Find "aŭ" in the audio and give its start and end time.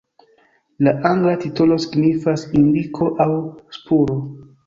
3.27-3.31